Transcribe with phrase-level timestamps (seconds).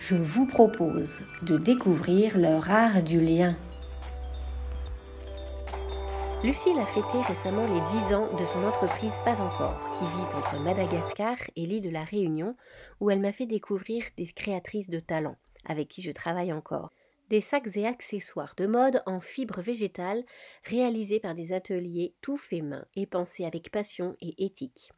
[0.00, 3.54] Je vous propose de découvrir leur art du lien.
[6.42, 10.58] Lucille a fêté récemment les 10 ans de son entreprise Pas encore, qui vit entre
[10.64, 12.56] Madagascar et l'île de la Réunion,
[13.00, 16.88] où elle m'a fait découvrir des créatrices de talent, avec qui je travaille encore.
[17.28, 20.24] Des sacs et accessoires de mode en fibres végétales
[20.64, 24.92] réalisés par des ateliers tout fait main et pensés avec passion et éthique.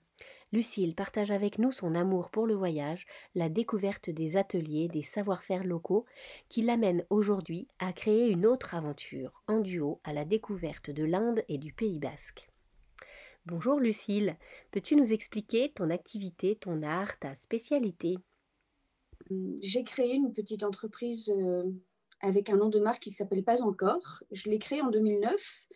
[0.52, 5.64] Lucille partage avec nous son amour pour le voyage, la découverte des ateliers, des savoir-faire
[5.64, 6.04] locaux,
[6.50, 11.42] qui l'amènent aujourd'hui à créer une autre aventure en duo à la découverte de l'Inde
[11.48, 12.50] et du Pays basque.
[13.46, 14.36] Bonjour Lucille,
[14.70, 18.18] peux-tu nous expliquer ton activité, ton art, ta spécialité?
[19.60, 21.64] J'ai créé une petite entreprise euh,
[22.20, 24.22] avec un nom de marque qui s'appelle Pas encore.
[24.30, 25.66] Je l'ai créée en 2009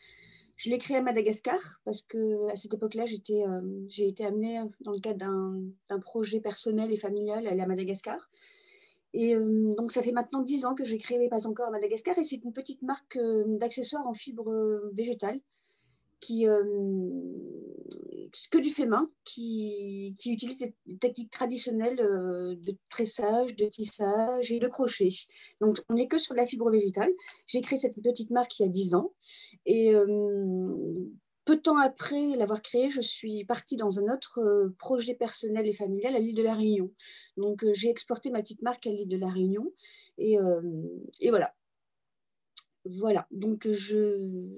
[0.57, 4.93] je l'ai créé à Madagascar parce que à cette époque-là, euh, j'ai été amenée dans
[4.93, 5.19] le cadre
[5.89, 8.31] d'un projet personnel et familial à à Madagascar.
[9.13, 12.19] Et euh, donc, ça fait maintenant dix ans que j'ai créé Pas encore à Madagascar
[12.19, 14.51] et c'est une petite marque euh, d'accessoires en fibre
[14.93, 15.41] végétale
[16.21, 16.63] qui, euh,
[18.51, 18.89] que du fait
[19.25, 25.09] qui, utilise des techniques traditionnelles euh, de tressage, de tissage et de crochet.
[25.61, 27.11] Donc, on n'est que sur la fibre végétale.
[27.47, 29.13] J'ai créé cette petite marque il y a 10 ans.
[29.67, 30.07] Et euh,
[31.45, 35.73] peu de temps après l'avoir créée, je suis partie dans un autre projet personnel et
[35.73, 36.91] familial à l'île de la Réunion.
[37.37, 39.73] Donc, j'ai exporté ma petite marque à l'île de la Réunion.
[40.19, 40.39] Et
[41.29, 41.55] voilà.
[42.85, 43.27] Voilà.
[43.31, 44.57] Donc, je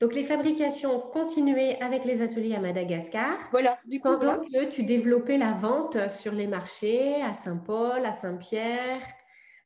[0.00, 3.38] donc les fabrications continuaient avec les ateliers à Madagascar.
[3.50, 4.08] Voilà, du coup.
[4.08, 9.00] Pendant que tu développais la vente sur les marchés à Saint-Paul, à Saint-Pierre,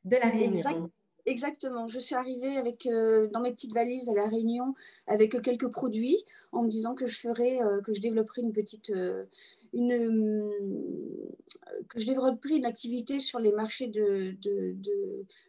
[0.05, 0.89] de la Réunion?
[1.25, 1.87] Exactement.
[1.87, 4.73] Je suis arrivée avec, euh, dans mes petites valises à La Réunion
[5.07, 6.17] avec quelques produits
[6.51, 9.25] en me disant que je ferais, euh, que je développerais une petite, euh,
[9.73, 14.35] une, euh, que je repris une activité sur les marchés de,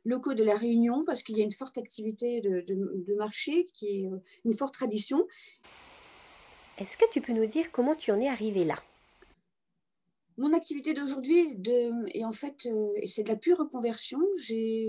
[0.05, 4.06] locaux de la Réunion parce qu'il y a une forte activité de, marché qui est
[4.06, 5.27] euh, une forte tradition.
[6.78, 8.77] Est-ce que tu peux nous dire comment tu en es arrivé là?
[10.39, 11.59] Mon activité d'aujourd'hui
[12.15, 14.19] est en fait, euh, c'est de la pure reconversion.
[14.39, 14.89] J'ai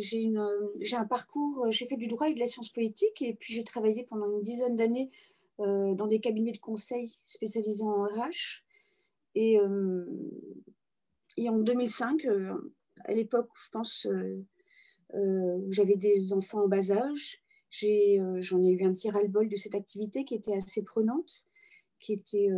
[0.93, 4.03] un parcours, j'ai fait du droit et de la science politique et puis j'ai travaillé
[4.03, 5.11] pendant une dizaine d'années
[5.59, 8.62] dans des cabinets de conseil spécialisés en RH.
[9.35, 10.05] Et, euh,
[11.37, 12.53] et en 2005, euh,
[13.05, 14.43] à l'époque, je pense, euh,
[15.13, 19.75] où j'avais des enfants en bas âge, j'en ai, eu un petit ras-le-bol de cette
[19.75, 21.45] activité qui était assez prenante
[21.99, 22.49] qui était,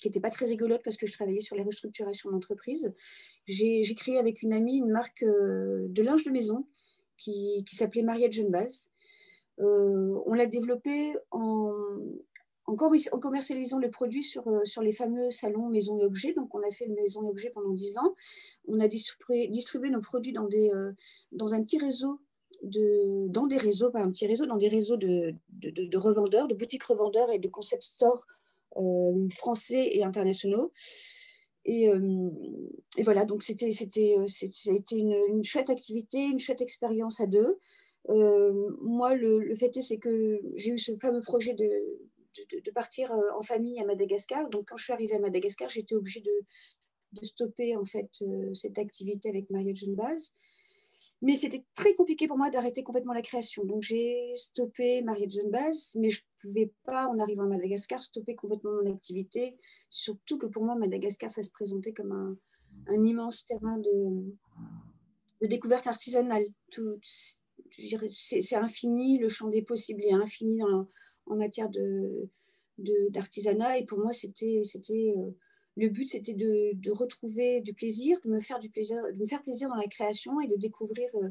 [0.00, 2.92] qui était pas très rigolote parce que je travaillais sur les restructurations d'entreprise.
[3.46, 6.66] J'ai créé avec une amie une marque de linge de maison
[7.16, 8.50] qui, qui s'appelait Mariette Jeune
[9.58, 11.72] on l'a développée en,
[12.68, 16.34] en, commercialisant le produit sur, euh, sur les fameux salons maisons et objets.
[16.34, 18.14] Donc, on a fait maisons et objets pendant 10 ans.
[18.66, 20.92] On a distribué, nos produits dans, des, euh,
[21.32, 22.20] dans un petit réseau
[22.62, 26.54] de, dans des réseaux, pas un petit réseau, dans des réseaux de, de, revendeurs, de
[26.54, 28.26] boutiques revendeurs et de concept stores
[28.76, 30.72] euh, français et internationaux.
[31.64, 31.90] Et,
[33.02, 37.58] voilà, donc c'était, a été une, une, chouette activité, une chouette expérience à deux.
[38.08, 41.68] moi, le, le fait est, c'est que j'ai eu ce fameux projet de,
[42.64, 44.48] de, partir euh, en famille à Madagascar.
[44.48, 48.78] Donc, quand je suis arrivée à Madagascar, j'étais obligée de, stopper en fait euh, cette
[48.78, 50.34] activité avec Marielle Jeune Base.
[51.20, 53.64] Mais c'était très compliqué pour moi d'arrêter complètement la création.
[53.64, 57.48] Donc j'ai stoppé Marie de Jeune Base, mais je ne pouvais pas, en arrivant à
[57.48, 59.56] Madagascar, stopper complètement mon activité.
[59.90, 62.38] Surtout que pour moi, Madagascar, ça se présentait comme
[62.86, 66.46] un, immense terrain de, découverte artisanale.
[68.10, 70.86] C'est infini, le champ des possibles est infini dans
[71.28, 71.68] en matière
[72.78, 73.74] d'artisanat.
[73.74, 75.30] De, et pour moi, c'était euh,
[75.76, 79.26] le but, c'était de, de, retrouver du plaisir, de me faire du plaisir, de me
[79.26, 81.30] faire plaisir dans la création et de découvrir euh,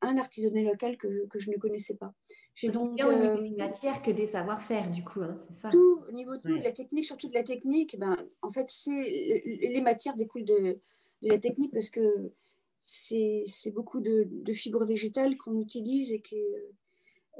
[0.00, 2.12] un artisanat local que, que, je ne connaissais pas.
[2.54, 5.54] J'ai donc bien au niveau euh, des matières que des savoir-faire, du coup, hein, c'est
[5.54, 5.68] ça.
[5.70, 7.98] Tout au niveau de la technique, surtout de la technique.
[7.98, 10.80] Ben, en fait, c'est les matières découlent de,
[11.22, 12.32] de, la technique parce que
[12.80, 16.36] c'est beaucoup de, de, fibres végétales qu'on utilise et qui,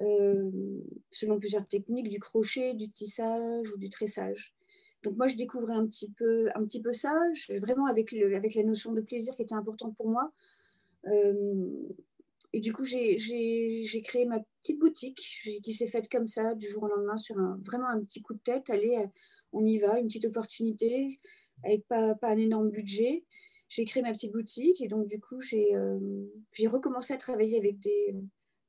[0.01, 0.51] euh,
[1.11, 4.55] selon plusieurs techniques, du crochet, du tissage ou du tressage.
[5.03, 7.15] Donc moi, je découvrais un petit peu, un petit peu ça,
[7.61, 10.33] vraiment avec, le, avec la notion de plaisir qui était importante pour moi.
[11.07, 11.71] Euh,
[12.53, 13.17] et du coup, j'ai
[14.05, 17.61] créé ma petite boutique qui s'est faite comme ça, du jour au lendemain, sur un,
[17.65, 18.71] vraiment un petit coup de tête.
[18.71, 18.97] Allez,
[19.53, 21.19] on y va, une petite opportunité,
[21.65, 23.25] avec pas, pas un énorme budget.
[23.69, 25.99] J'ai créé ma petite boutique et donc, du coup, j'ai euh,
[26.67, 28.15] recommencé à travailler avec des,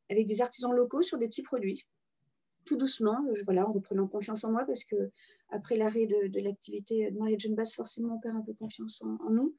[0.10, 1.86] avec des artisans locaux sur des petits produits
[2.66, 4.96] tout doucement, voilà, en reprenant confiance en moi, parce que
[5.50, 9.30] après l'arrêt de, l'activité de Marie Jeune Bass, forcément, on perd un peu confiance en,
[9.30, 9.56] nous.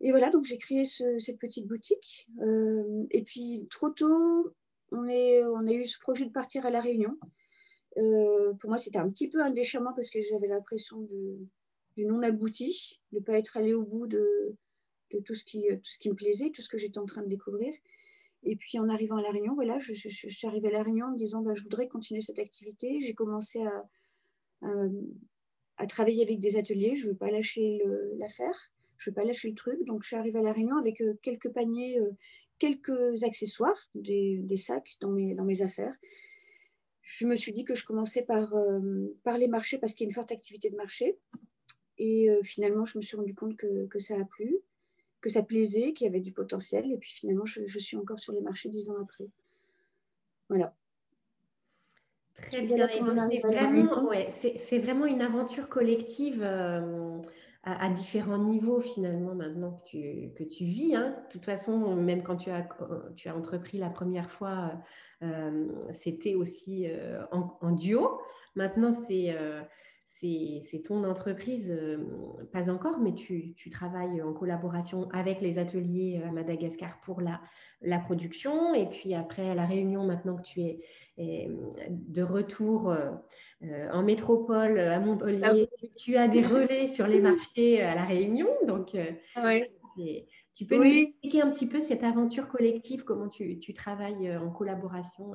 [0.00, 2.26] Et voilà, donc j'ai créé cette petite boutique.
[2.40, 4.54] Euh, et puis, trop tôt,
[4.90, 7.16] on, a eu ce projet de partir à La Réunion.
[7.98, 11.00] Euh, pour moi, c'était un petit peu un déchirement parce que j'avais l'impression
[11.96, 14.54] du non abouti, de ne pas être allé au bout de,
[15.24, 17.74] tout ce qui me plaisait, tout ce que j'étais en train de découvrir.
[18.44, 21.12] Et puis en arrivant à La Réunion, voilà, je, suis arrivée à La Réunion en
[21.12, 22.98] me disant bah, je voudrais continuer cette activité.
[23.00, 23.60] J'ai commencé
[24.60, 26.94] à, travailler avec des ateliers.
[26.94, 27.82] Je ne veux pas lâcher
[28.18, 29.84] l'affaire, je ne veux pas lâcher le truc.
[29.84, 32.10] Donc je suis arrivée à La Réunion avec euh, quelques paniers, euh,
[32.58, 35.96] quelques accessoires, des, sacs dans mes, affaires.
[37.02, 40.08] Je me suis dit que je commençais par, euh, par les marchés parce qu'il y
[40.08, 41.18] a une forte activité de marché.
[42.00, 44.60] Et finalement, je me suis rendu compte que ça a plu
[45.20, 46.90] que ça plaisait, qu'il y avait du potentiel.
[46.92, 49.26] Et puis finalement, je, suis encore sur les marchés dix ans après.
[50.48, 50.74] Voilà.
[52.34, 52.86] Très bien.
[54.32, 57.18] C'est vraiment, une aventure collective euh,
[57.64, 60.94] à, différents niveaux finalement maintenant que tu, que tu vis.
[60.94, 61.16] Hein.
[61.26, 62.68] De toute façon, même quand tu as,
[63.16, 64.72] tu as entrepris la première fois,
[65.22, 68.20] euh, c'était aussi euh, en, en, duo.
[68.54, 69.34] Maintenant, c'est
[70.20, 71.98] c'est ton entreprise, euh,
[72.52, 77.40] pas encore, mais tu, travailles en collaboration avec les ateliers à Madagascar pour la,
[77.82, 78.74] la production.
[78.74, 80.80] Et puis après, à la Réunion, maintenant que tu es,
[81.18, 83.10] de retour euh,
[83.62, 88.04] euh, en métropole à Montpellier, ah tu as des relais sur les marchés à la
[88.04, 88.48] Réunion.
[88.66, 88.96] Donc,
[90.54, 94.50] tu peux nous expliquer un petit peu cette aventure collective, comment tu, tu travailles en
[94.50, 95.34] collaboration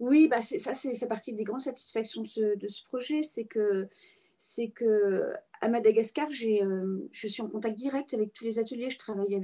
[0.00, 3.20] oui, bah ça, fait partie des grandes satisfactions de ce, projet.
[3.22, 8.88] C'est que, à Madagascar, euh, je suis en contact direct avec tous les ateliers.
[8.88, 9.38] Je travaille,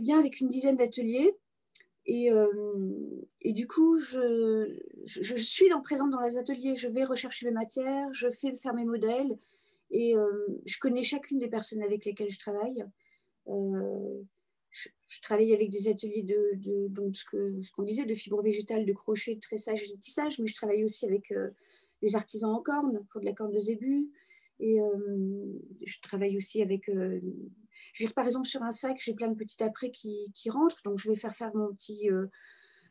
[0.00, 1.36] bien avec une dizaine d'ateliers.
[2.06, 2.48] Et, euh,
[3.44, 4.66] du coup, je,
[5.04, 6.74] suis présente dans les ateliers.
[6.74, 9.36] Je vais rechercher mes matières, je fais faire mes modèles.
[9.90, 12.82] Et euh, je connais chacune des personnes avec lesquelles je travaille
[15.06, 19.40] je, travaille avec des ateliers de, ce qu'on disait, de fibres végétales, de crochet, de
[19.40, 21.50] tressage et de tissage, mais je travaille aussi avec euh,
[22.14, 24.10] artisans en corne pour de la corne de zébu.
[24.58, 24.88] Et euh,
[25.84, 26.88] je travaille aussi avec.
[26.88, 27.20] Euh,
[27.92, 30.82] je vais par exemple sur un sac, j'ai plein de petits apprêts qui, qui, rentrent,
[30.82, 32.08] donc je vais faire faire mon petit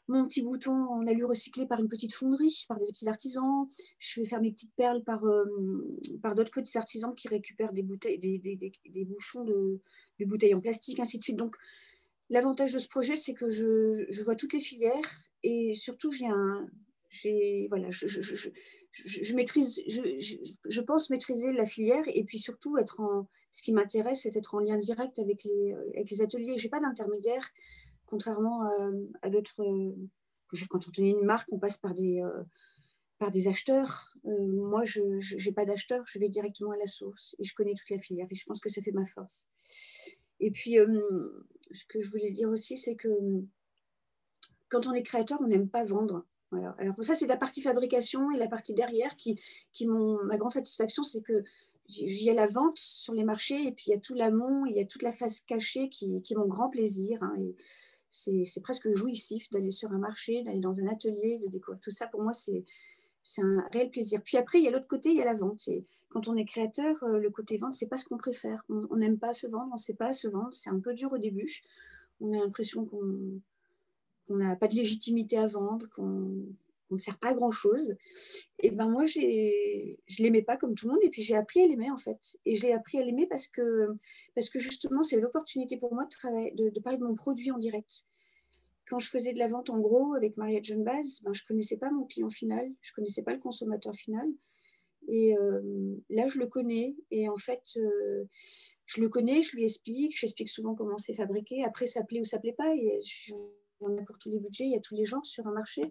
[0.08, 3.68] mon petit bouton en alu recyclé par une petite fonderie, par des petits artisans.
[4.00, 5.24] Je vais faire mes petites perles par,
[6.22, 9.80] par d'autres petits artisans qui récupèrent des, bouteilles, des, des, des, bouchons de,
[10.20, 11.38] de, bouteilles en plastique, ainsi de suite.
[11.38, 11.56] Donc,
[12.30, 16.26] L'avantage de ce projet, c'est que je, je, vois toutes les filières et surtout, j'ai
[16.26, 16.68] un,
[17.70, 18.50] voilà, je, je,
[18.92, 24.22] je maîtrise, je, pense maîtriser la filière et puis surtout être en, ce qui m'intéresse,
[24.24, 26.58] c'est être en lien direct avec les, avec les ateliers.
[26.58, 27.48] J'ai pas d'intermédiaire,
[28.06, 28.64] contrairement
[29.22, 29.54] à, d'autres.
[30.70, 32.22] Quand on tenait une marque, on passe par des,
[33.18, 34.14] par des acheteurs.
[34.26, 37.74] Euh, moi, je n'ai pas d'acheteur, je vais directement à la source et je connais
[37.74, 39.48] toute la filière et je pense que ça fait ma force.
[40.40, 43.10] Et puis, euh, ce que je voulais dire aussi, c'est que
[44.70, 46.26] quand on est créateur, on n'aime pas vendre.
[46.78, 49.38] Alors ça, c'est la partie fabrication et la partie derrière qui,
[49.74, 51.44] qui m'ont ma grande satisfaction, c'est que
[51.90, 54.76] il y la vente sur les marchés et puis il y a tout l'amont, il
[54.76, 57.22] y a toute la face cachée qui, qui est mon grand plaisir.
[57.22, 57.36] Hein,
[58.16, 62.08] c'est presque jouissif d'aller sur un marché, d'aller dans un atelier, de découvrir tout ça.
[62.08, 62.64] Pour moi, c'est
[63.42, 64.22] un réel plaisir.
[64.24, 65.68] Puis après, il y a l'autre côté, il y a la vente.
[65.68, 68.64] Et quand on est créateur, euh, le côté vente, c'est pas ce qu'on préfère.
[68.70, 70.54] On n'aime pas se vendre, on ne sait pas se vendre.
[70.54, 71.62] C'est un peu dur au début.
[72.22, 73.42] on a l'impression qu'on
[74.30, 76.46] n'a pas de légitimité à vendre, qu'on
[76.92, 77.96] ne sert pas à grand chose.
[78.60, 81.62] Et ben moi, je ne l'aimais pas comme tout le monde, et puis j'ai appris
[81.62, 82.38] à l'aimer en fait.
[82.46, 83.96] Et j'ai appris à l'aimer parce que,
[84.56, 88.04] justement, c'est l'opportunité pour moi de, travailler, de, parler de mon produit en direct.
[88.88, 91.78] Quand je faisais de la vente en gros avec Mariette John Baz, je ne connaissais
[91.78, 94.28] pas mon client final, je ne connaissais pas le consommateur final.
[95.08, 96.96] Et euh, là, je le connais.
[97.12, 98.26] Et en fait, euh,
[98.86, 101.64] je le connais, je lui explique, j'explique souvent comment c'est fabriqué.
[101.64, 102.76] Après, ça plaît ou ça plaît pas.
[102.76, 103.00] Et
[103.82, 105.82] on a pour tous les budgets, il y a tous les genres sur un marché.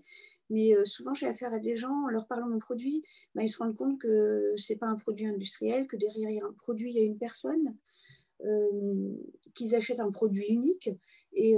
[0.50, 3.03] Mais euh, souvent, j'ai affaire à des gens, en leur parlant de mon produit,
[3.35, 6.37] bah, ils se rendent compte que ce n'est pas un produit industriel, que derrière il
[6.37, 7.76] y un produit, il y a une personne,
[9.55, 10.91] qu'ils achètent un produit unique
[11.33, 11.57] et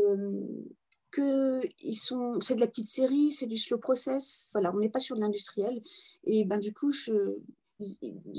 [1.10, 1.62] que
[1.94, 4.50] sont, c'est de la petite série, c'est du slow process.
[4.52, 5.82] Voilà, on n'est pas sur de l'industriel.
[6.24, 6.92] Et ben, du coup,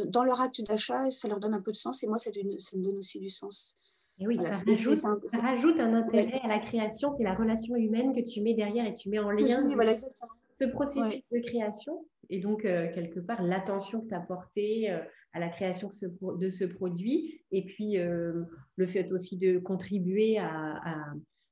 [0.05, 2.77] dans leur acte d'achat, ça leur donne un peu de sens et moi, ça, ça
[2.77, 3.75] me donne aussi du sens.
[4.19, 4.51] Et oui, ça,
[5.41, 8.95] rajoute, un, intérêt à la création, c'est la relation humaine que tu mets derrière et
[8.95, 9.63] tu mets en lien
[10.53, 14.99] ce processus de création et donc euh, quelque part l'attention que tu as portée euh,
[15.33, 18.43] à la création de ce, produit et puis euh,
[18.75, 20.81] le fait aussi de contribuer à,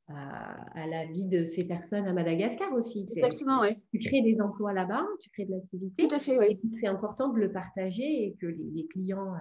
[0.07, 3.01] à, la vie de ces personnes à Madagascar aussi.
[3.01, 3.69] Exactement, oui.
[3.91, 6.07] Tu crées des emplois là-bas, tu crées de l'activité.
[6.07, 6.59] Tout à fait, oui.
[6.73, 9.33] C'est important de le partager et que les, clients,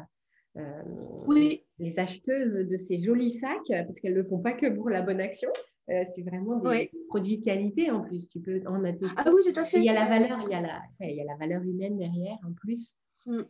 [1.27, 1.65] oui.
[1.79, 5.03] les acheteuses de ces jolis sacs, parce qu'elles ne le font pas que pour la
[5.03, 5.51] bonne action,
[5.91, 8.29] euh, c'est vraiment des produits de qualité en plus.
[8.29, 9.15] Tu peux en attester.
[9.19, 9.79] Ah oui, tout à fait.
[9.79, 11.99] il y a la valeur, il y a la, il y a la valeur humaine
[11.99, 12.95] derrière en plus
[13.27, 13.39] mm.
[13.39, 13.45] euh,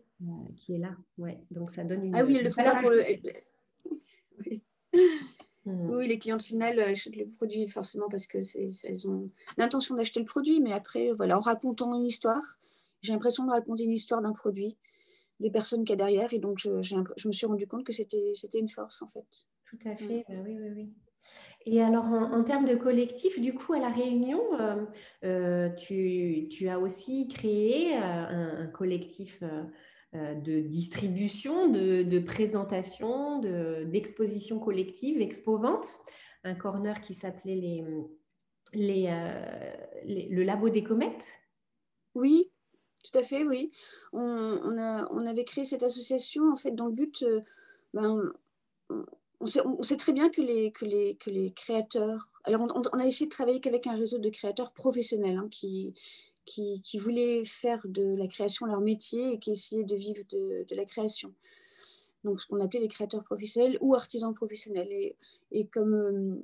[0.57, 0.97] qui est là.
[1.17, 1.39] Ouais.
[1.53, 2.17] Donc ça donne une.
[2.17, 3.03] Ah oui, le font pour le.
[4.45, 4.63] Oui.
[5.65, 5.91] Mmh.
[5.91, 8.39] Oui, les clientes finales achètent le produit forcément parce que
[8.87, 12.59] elles ont l'intention d'acheter le produit, mais après, voilà, en racontant une histoire,
[13.01, 14.77] j'ai l'impression de raconter une histoire d'un produit,
[15.41, 17.93] des personnes qu'il y a derrière, et donc je, je, me suis rendu compte que
[17.93, 19.27] c'était une force en fait.
[19.71, 20.35] Tout à fait, mmh.
[20.35, 20.93] bah oui, oui, oui.
[21.67, 24.85] Et alors, en, termes de collectif, du coup, à La Réunion, euh,
[25.25, 29.43] euh, tu, tu, as aussi créé euh, un, collectif
[30.13, 35.99] de distribution, de, présentation, d'exposition collective, expo-vente,
[36.45, 37.83] un corner qui s'appelait les,
[38.75, 39.73] les, euh,
[40.05, 41.33] le Labo des comètes.
[42.15, 42.53] Oui,
[43.05, 43.71] tout à fait, oui.
[44.13, 47.41] On, avait créé cette association en fait dans le but, euh,
[47.93, 48.33] ben,
[49.41, 53.97] on, sait, très bien que les, créateurs, alors on, a essayé de travailler qu'avec un
[53.97, 55.95] réseau de créateurs professionnels hein, qui,
[56.99, 61.33] voulaient faire de la création leur métier et qui essayaient de vivre de, la création.
[62.25, 64.89] Donc, ce qu'on appelait les créateurs professionnels ou artisans professionnels.
[65.53, 66.43] Et, comme euh,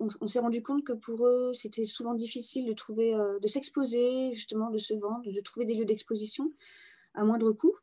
[0.00, 4.34] on, s'est rendu compte que pour eux, c'était souvent difficile de trouver, euh, de s'exposer,
[4.34, 6.52] justement, de se vendre, de trouver des lieux d'exposition
[7.14, 7.76] à moindre coût.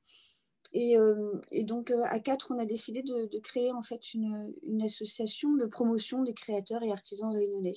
[0.74, 1.32] Et, euh,
[1.64, 5.66] donc, à quatre, on a décidé de, de créer en fait une, une, association de
[5.66, 7.76] promotion des créateurs et artisans réunionnais.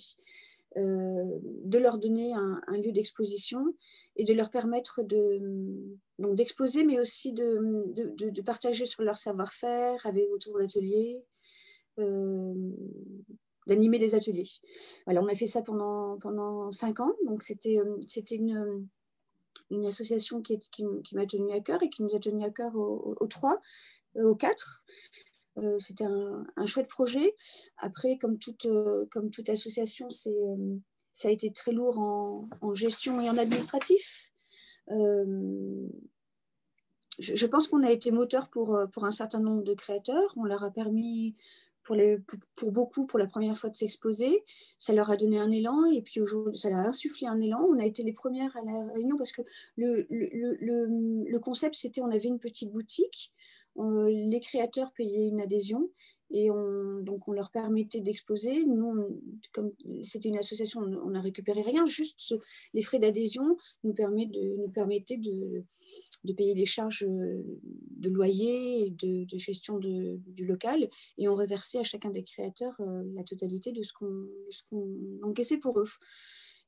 [0.76, 3.74] Euh, de leur donner un, lieu d'exposition
[4.16, 5.00] et de leur permettre
[6.18, 11.24] d'exposer, mais aussi de, partager sur leur savoir-faire avec autour d'ateliers,
[11.98, 12.54] euh,
[13.66, 14.48] d'animer des ateliers.
[15.06, 17.98] Voilà, on a fait ça pendant, pendant cinq ans, donc c'était euh,
[18.30, 18.86] une,
[19.70, 22.76] une association qui, qui, m'a tenu à cœur et qui nous a tenu à cœur
[22.76, 23.58] aux trois,
[24.16, 24.84] aux quatre.
[25.58, 27.34] Euh, c'était un, chouette projet.
[27.78, 30.76] Après, comme toute, euh, comme toute association, euh,
[31.12, 34.32] ça a été très lourd en, gestion et en administratif.
[37.18, 40.32] Je, pense qu'on a été moteur pour, pour un certain nombre de créateurs.
[40.36, 41.34] On leur a permis
[41.82, 42.18] pour, les,
[42.54, 44.44] pour, beaucoup, pour la première fois, de s'exposer.
[44.78, 47.66] Ça leur a donné un élan et puis aujourd'hui, ça leur a insufflé un élan.
[47.68, 49.42] On a été les premières à la réunion parce que
[49.76, 53.32] le, le, le, le concept, c'était on avait une petite boutique
[53.76, 55.88] les créateurs payaient une adhésion
[56.30, 58.64] et on, donc on leur permettait d'exposer.
[58.66, 59.20] Nous,
[59.52, 59.72] comme
[60.02, 62.34] c'était une association, on n'a récupéré rien, juste
[62.74, 65.64] les frais d'adhésion nous, permet de, nous permettaient de,
[66.24, 71.84] de, payer les charges de loyer et de, gestion du local et on reversait à
[71.84, 74.26] chacun des créateurs euh, la totalité de ce qu'on
[75.22, 75.88] encaissait pour eux.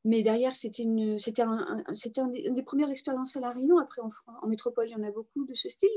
[0.05, 3.77] Mais derrière, c'était un, un, une des premières expériences à La Réunion.
[3.79, 5.91] Après, en métropole, il y en a beaucoup de ce style.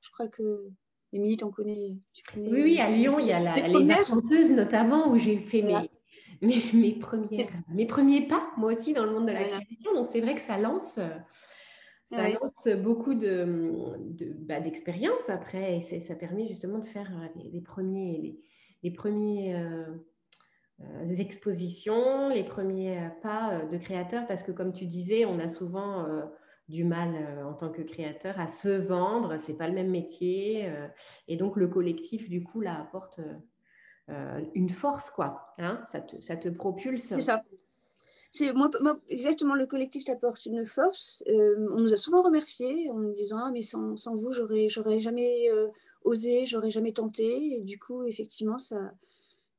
[0.00, 0.70] Je crois que
[1.12, 1.98] Émilie, t'en connais,
[2.36, 5.90] Oui, oui, à Lyon, il y a la, les affronteuses notamment où j'ai fait mes,
[6.72, 9.94] mes, premières, mes premiers pas, moi aussi, dans le monde de la création.
[9.94, 11.00] Donc, c'est vrai que ça lance,
[12.06, 15.78] ça lance beaucoup d'expériences de, bah, après.
[15.78, 18.40] Et ça permet justement de faire euh, les, premiers, les,
[18.84, 19.84] les premiers euh,
[20.80, 24.28] euh, expositions, les premiers pas de créateurs.
[24.28, 26.06] Parce que, comme tu disais, on a souvent
[26.70, 30.68] du mal euh, en tant que créateur à se vendre, c'est pas le même métier.
[30.68, 30.86] Euh,
[31.28, 33.20] et donc le collectif, du coup, là, apporte
[34.54, 35.54] une force, quoi.
[35.58, 37.04] Hein ça, te, ça te propulse.
[37.04, 37.44] C'est ça.
[38.32, 38.70] C'est moi,
[39.08, 41.22] exactement le collectif t'apporte une force.
[41.28, 44.98] on nous a souvent remerciés en nous disant ah, mais sans, sans vous j'aurais j'aurais
[44.98, 45.48] jamais
[46.02, 47.58] osé, j'aurais jamais tenté.
[47.58, 48.92] Et du coup effectivement ça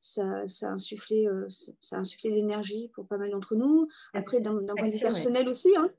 [0.02, 1.26] ça, ça, a insufflé,
[1.80, 3.88] ça a insufflé de l'énergie pour pas mal d'entre nous.
[4.12, 5.90] Après d'un point de vue personnel aussi, hein,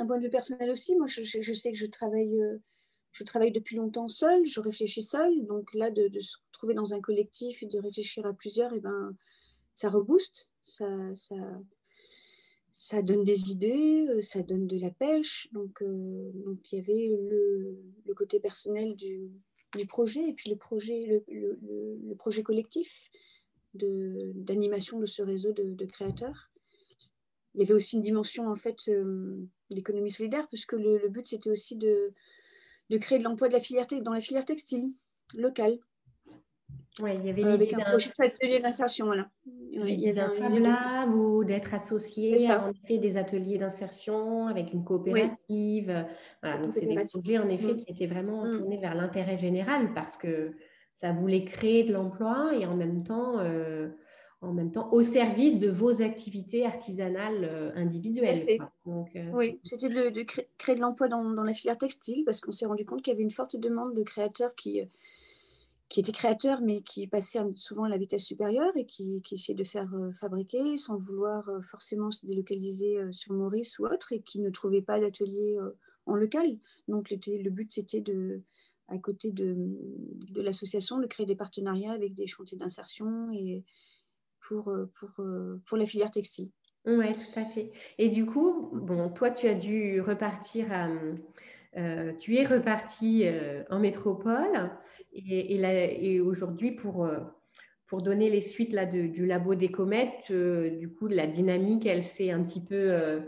[0.00, 2.40] d'un point de vue personnel aussi, moi je, sais que je travaille
[3.12, 7.00] je travaille depuis longtemps seule, je réfléchis seule, donc là, de, se retrouver dans un
[7.00, 9.16] collectif et de réfléchir à plusieurs, et eh ben,
[9.74, 11.34] ça rebooste, ça, ça,
[12.72, 15.48] ça, donne des idées, euh, ça donne de la pêche.
[15.52, 17.16] Donc, euh, donc il y avait
[18.06, 19.30] le, côté personnel du,
[19.76, 21.58] du, projet et puis le projet, le,
[22.06, 23.10] le, projet collectif
[23.72, 26.50] d'animation de, ce réseau de, créateurs.
[27.54, 31.50] Il y avait aussi une dimension en fait euh, d'économie solidaire, puisque le but c'était
[31.50, 32.12] aussi de
[32.90, 34.92] de créer de l'emploi de la filière dans la filière textile
[35.36, 35.78] locale.
[37.00, 39.30] Oui, il y avait euh, avec un projet d'atelier d'insertion, voilà.
[39.72, 44.48] Il y avait un Fab Lab ou d'être associé à en effet, des ateliers d'insertion
[44.48, 46.04] avec une coopérative.
[46.42, 47.76] Voilà, donc c'est des projets en effet mm.
[47.76, 48.58] qui étaient vraiment mm.
[48.58, 50.52] tournés vers l'intérêt général parce que
[50.96, 53.88] ça voulait créer de l'emploi et en même temps euh,
[54.42, 58.58] en même temps au service de vos activités artisanales euh, individuelles.
[58.86, 60.24] Donc, euh, oui, c'était de,
[60.56, 63.22] créer de l'emploi dans, la filière textile parce qu'on s'est rendu compte qu'il y avait
[63.22, 64.86] une forte demande de créateurs qui, euh,
[65.90, 69.54] qui étaient créateurs mais qui passaient souvent à la vitesse supérieure et qui, qui essayaient
[69.54, 74.48] de faire fabriquer sans vouloir forcément se délocaliser sur Maurice ou autre et qui ne
[74.48, 75.58] trouvaient pas d'atelier
[76.06, 76.56] en local.
[76.88, 78.40] Donc le but c'était de
[78.86, 79.54] à côté de,
[80.30, 83.64] de l'association, de créer des partenariats avec des chantiers d'insertion et,
[84.40, 86.50] pour, euh, pour, euh, pour la filière textile.
[86.86, 87.70] Oui, tout à fait.
[87.98, 90.66] Et du coup, bon, toi, tu as dû repartir
[91.76, 93.26] euh, tu es reparti
[93.68, 94.70] en métropole
[95.12, 97.08] et, et, aujourd'hui, pour,
[97.86, 102.30] pour donner les suites là, du labo des comètes, du coup, la dynamique, elle s'est
[102.30, 103.22] un petit peu,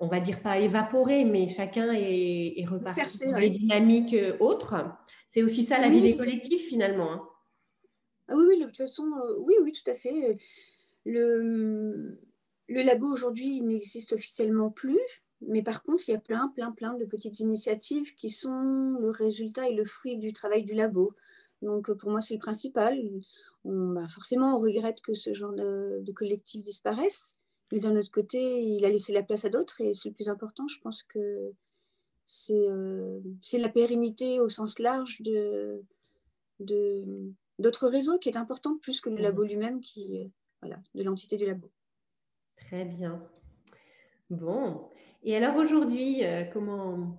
[0.00, 4.74] on va dire pas évaporée, mais chacun est, reparti dans des dynamiques autres.
[5.28, 7.12] C'est aussi ça la vie des collectifs finalement.
[7.12, 7.28] Hein.
[8.28, 10.36] Ah oui, oui, de toute façon, euh, oui, oui, tout à fait.
[11.04, 12.18] Le,
[12.68, 15.00] labo aujourd'hui n'existe officiellement plus,
[15.40, 19.10] mais par contre, il y a plein, plein, plein de petites initiatives qui sont le
[19.10, 21.14] résultat et le fruit du travail du labo.
[21.62, 22.98] Donc pour moi, c'est le principal.
[23.64, 27.36] On, bah, forcément, on regrette que ce genre de, de collectif disparaisse,
[27.72, 30.28] mais d'un autre côté, il a laissé la place à d'autres et c'est le plus
[30.28, 30.66] important.
[30.68, 31.52] Je pense que
[32.26, 33.20] c'est euh,
[33.54, 35.82] la pérennité au sens large de,
[36.60, 37.04] de,
[37.62, 39.22] d'autres réseaux qui est important plus que le mhm.
[39.22, 41.70] labo lui-même, qui voilà, de l'entité du labo.
[42.56, 43.22] Très bien.
[44.30, 44.88] Bon.
[45.24, 47.16] Et alors aujourd'hui, euh, comment,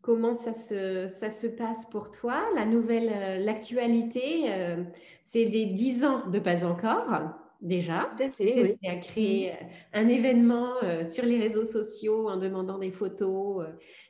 [0.00, 2.42] comment ça se, ça se passe pour toi?
[2.54, 4.82] La nouvelle, euh, l'actualité, euh,
[5.22, 8.08] c'est des dix ans de pas encore déjà.
[8.16, 8.78] Tout à fait.
[8.84, 9.56] As créé mhm.
[9.92, 10.72] un événement
[11.04, 13.66] sur les réseaux sociaux en demandant des photos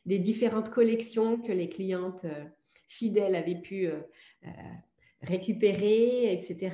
[0.07, 2.25] des différentes collections que les clientes
[2.87, 3.91] fidèles avaient pu
[5.23, 6.71] récupérer, etc.,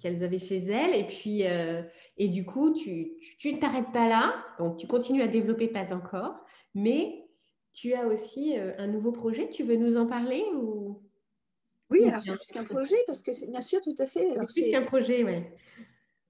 [0.00, 0.94] qu'elles avaient chez elles.
[0.94, 1.82] Et puis, euh,
[2.16, 6.34] et du coup, tu ne t'arrêtes pas là, donc tu continues à développer pas encore,
[6.74, 7.24] mais
[7.72, 9.48] tu as aussi euh, un nouveau projet.
[9.48, 11.02] Tu veux nous en parler ou...
[11.90, 14.28] Oui, alors c'est plus qu'un projet, parce que c'est bien sûr, tout à fait.
[14.48, 15.42] C'est plus qu'un projet, oui.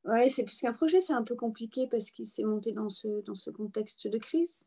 [0.04, 3.22] Oui, c'est plus qu'un projet, c'est un peu compliqué parce qu'il s'est monté dans ce,
[3.22, 4.66] dans ce contexte de crise.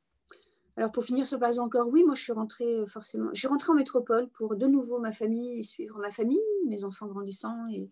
[0.77, 3.47] Alors pour finir sur Pas encore, oui, moi je suis rentrée euh, forcément, je suis
[3.47, 7.89] rentrée en métropole pour de nouveau ma famille, suivre ma famille, mes enfants grandissant, et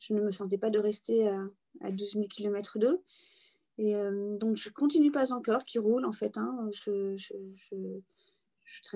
[0.00, 1.40] je ne me sentais pas de rester à,
[1.80, 3.00] à 12 000 km d'eux.
[3.78, 6.36] Et euh, donc je continue Pas encore, qui roule en fait.
[6.36, 6.68] Hein.
[6.72, 7.34] Je, je,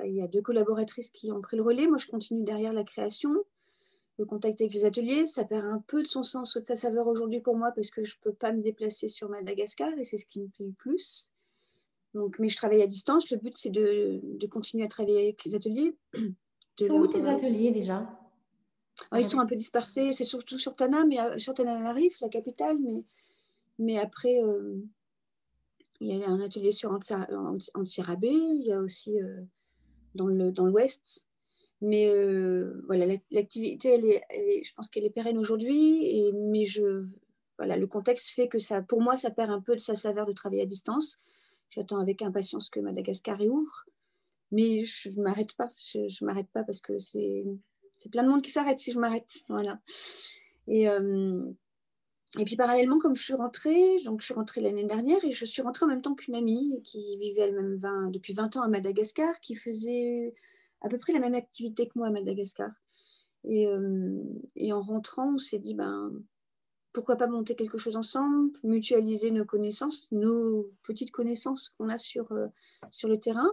[0.04, 2.84] il y a deux collaboratrices qui ont pris le relais, moi je continue derrière la
[2.84, 3.32] création.
[4.18, 6.74] Le contact avec les ateliers, ça perd un peu de son sens ou de sa
[6.74, 10.04] saveur aujourd'hui pour moi parce que je ne peux pas me déplacer sur Madagascar et
[10.04, 11.30] c'est ce qui me plaît le plus.
[12.16, 13.30] Donc, mais je travaille à distance.
[13.30, 15.94] Le but, c'est de, de, continuer à travailler avec les ateliers.
[16.80, 18.06] Sont où tes ateliers déjà?
[19.10, 20.12] Ah, Ils sont un peu dispersés.
[20.12, 22.78] C'est surtout sur Tana, mais euh, sur Tananarive, la capitale.
[22.80, 23.04] Mais,
[23.78, 24.76] mais après, euh,
[26.00, 28.28] il y a un atelier sur Antirabé.
[28.30, 29.42] Il y a aussi euh,
[30.14, 30.56] dans l'ouest.
[30.56, 32.10] Dans mais
[32.86, 36.32] voilà, l'activité, elle est, je pense qu'elle est pérenne aujourd'hui.
[36.32, 37.04] Mais je,
[37.58, 40.24] voilà, le contexte fait que ça, pour moi, ça perd un peu de sa saveur
[40.24, 41.18] de travailler à distance.
[41.70, 43.86] J'attends avec impatience que Madagascar réouvre.
[44.52, 45.68] Mais je ne m'arrête pas.
[45.78, 47.44] Je m'arrête pas parce que c'est
[48.10, 49.30] plein de monde qui s'arrête si je m'arrête.
[50.68, 51.44] Et, euh,
[52.40, 55.44] et puis parallèlement, comme je suis rentrée, donc je suis rentrée l'année dernière et je
[55.44, 57.52] suis rentrée en même temps qu'une amie qui vivait
[58.10, 60.34] depuis 20 ans à Madagascar, qui faisait
[60.80, 62.70] à peu près la même activité que moi à Madagascar.
[63.44, 63.68] Et,
[64.56, 66.20] et en rentrant, on s'est dit, ben,
[66.96, 72.32] pourquoi pas monter quelque chose ensemble, mutualiser nos connaissances, nos petites connaissances qu'on a sur,
[72.90, 73.52] sur le terrain.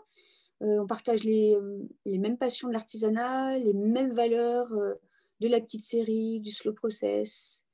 [0.62, 1.58] on partage les,
[2.06, 7.66] les, mêmes passions de l'artisanat, les mêmes valeurs de la petite série, du slow process.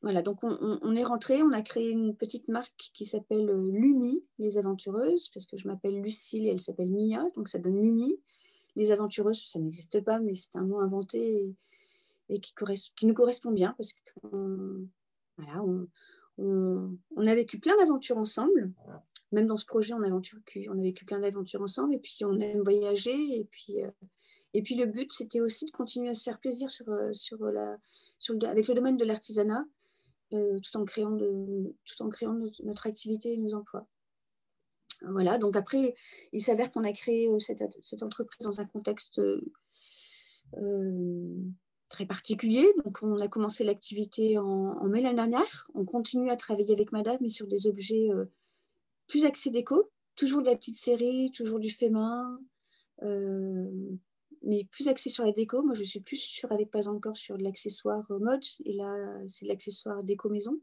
[0.00, 4.22] Voilà, donc on, est rentré, on a créé une petite marque qui s'appelle euh, Lumi,
[4.38, 8.14] les aventureuses, parce que je m'appelle Lucille et elle s'appelle Mia, donc ça donne Lumi.
[8.76, 11.52] Les aventureuses, ça n'existe pas, mais c'est un mot inventé
[12.28, 12.52] qui,
[12.96, 14.88] qui, nous correspond bien, parce qu'on
[15.38, 15.62] voilà,
[16.38, 18.72] on, a vécu plein d'aventures ensemble.
[19.32, 22.62] Même dans ce projet, on a, a vécu plein d'aventures ensemble, et puis on aime
[22.62, 23.90] voyager, et puis, euh,
[24.54, 27.44] et puis le but, c'était aussi de continuer à se faire plaisir sur, euh, sur
[27.44, 27.76] la,
[28.18, 29.64] sur avec le domaine de l'artisanat
[30.32, 33.86] euh, tout en créant, de, tout en créant notre, activité et nos emplois.
[35.02, 35.94] Voilà, donc après,
[36.32, 39.20] il s'avère qu'on a créé cette, cette, entreprise dans un contexte
[41.88, 42.66] très particulier.
[42.84, 45.70] Donc, on a commencé l'activité en, mai l'année dernière.
[45.74, 48.08] On continue à travailler avec Madame, mais sur des objets
[49.06, 49.90] plus axés déco.
[50.16, 52.38] Toujours de la petite série, toujours du fait main
[54.42, 55.62] mais plus axé sur la déco.
[55.62, 58.44] Moi, je suis plus sur, avec pas encore, sur de l'accessoire euh, mode.
[58.64, 58.94] Et là,
[59.26, 60.58] c'est de l'accessoire déco maison.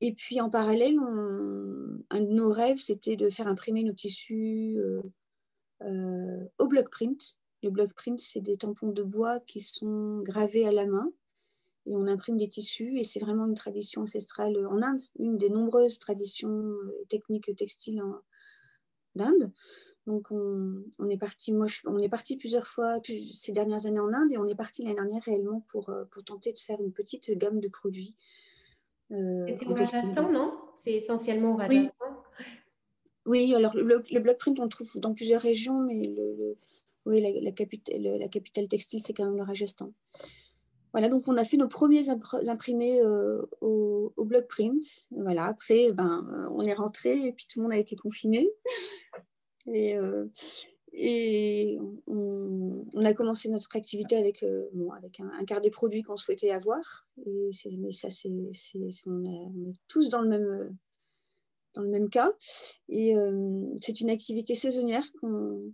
[0.00, 5.02] Et puis, en parallèle, un de nos rêves, c'était de faire imprimer nos tissus euh,
[5.82, 7.38] euh, au block print.
[7.62, 11.12] Le block print, c'est des tampons de bois qui sont gravés à la main.
[11.86, 12.98] Et on imprime des tissus.
[12.98, 16.74] Et c'est vraiment une tradition ancestrale en Inde, une des nombreuses traditions
[17.08, 18.02] techniques textiles
[19.14, 19.52] d'Inde.
[20.06, 22.98] Donc on, est parti, moi on est parti plusieurs fois
[23.34, 26.24] ces dernières années en Inde et on est parti l'année dernière réellement pour, euh, pour
[26.24, 28.16] tenter de faire une petite gamme de produits.
[29.12, 30.54] Euh, C'était au Rajasthan, non?
[30.76, 31.92] C'est essentiellement au Rajasthan?
[33.26, 33.54] Oui.
[33.54, 36.56] alors le, le, block print on le trouve dans plusieurs régions, mais le,
[37.06, 39.92] oui, la, capitale, textile c'est quand même le Rajasthan.
[40.92, 44.82] Voilà, donc on a fait nos premiers imprimés euh, au, au, block print.
[45.12, 48.48] Voilà, après, ben, on est rentré et puis tout le monde a été confiné.
[49.66, 50.26] Et, euh,
[50.92, 56.50] et on, a commencé notre activité avec, euh, avec un, quart des produits qu'on souhaitait
[56.50, 57.08] avoir.
[57.24, 58.30] Et mais ça, c'est,
[59.06, 60.76] on, est tous dans le même,
[61.74, 62.30] dans le même cas.
[62.88, 65.72] Et euh, c'est une activité saisonnière qu'on,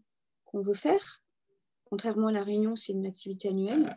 [0.63, 1.23] veut faire.
[1.85, 3.97] Contrairement à la Réunion, c'est une activité annuelle.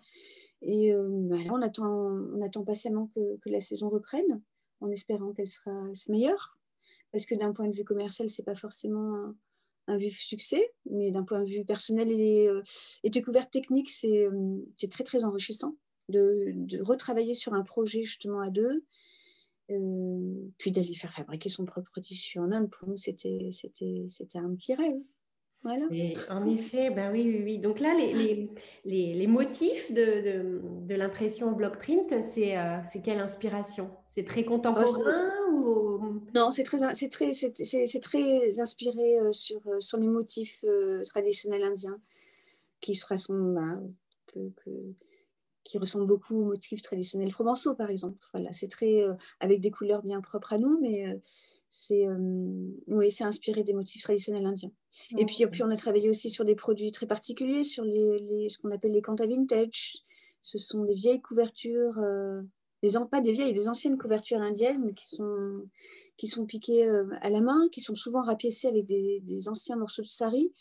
[0.61, 4.41] Et bah on, attend, on attend patiemment que, la saison reprenne,
[4.81, 5.71] en espérant qu'elle sera
[6.07, 6.57] meilleure.
[7.11, 9.33] Parce que d'un point de vue commercial, c'est pas forcément
[9.89, 12.61] un vif succès, mais d'un point de vue personnel et, euh,
[13.03, 15.75] découverte technique, euh, c'est très très enrichissant
[16.09, 18.85] de, retravailler sur un projet justement à deux,
[19.71, 22.69] euh, puis d'aller faire fabriquer son propre tissu en Inde.
[22.69, 23.49] Pour nous, c'était
[24.35, 25.01] un petit rêve.
[25.63, 25.85] Voilà.
[26.29, 27.57] en effet, ben oui, oui, oui.
[27.59, 28.49] Donc là, les, les,
[28.85, 32.55] les, les motifs de, de, de l'impression block print, c'est
[33.03, 33.91] quelle inspiration?
[34.07, 35.29] C'est très oh, contemporain
[36.35, 36.77] non, c'est très,
[37.09, 37.31] très,
[38.01, 41.99] très inspiré euh, sur, euh, sur les motifs euh, traditionnels indiens
[42.81, 44.41] qui se ressemblent, bah,
[45.63, 48.17] qui ressemblent beaucoup aux motifs traditionnels provençaux, par exemple.
[48.33, 49.03] Voilà, c'est très
[49.39, 51.19] avec des couleurs bien propres à nous, mais
[51.69, 52.07] c'est
[52.87, 54.71] oui, c'est inspiré des motifs traditionnels indiens.
[55.17, 58.49] Et puis, puis, on a travaillé aussi sur des produits très particuliers, sur les, les
[58.49, 59.97] ce qu'on appelle les canta vintage.
[60.41, 61.99] Ce sont des vieilles couvertures
[62.81, 65.67] des, pas des vieilles, des anciennes couvertures indiennes qui sont,
[66.17, 70.01] qui sont piquées euh, à la main, qui sont souvent rapiécées avec des, anciens morceaux
[70.01, 70.53] de sari.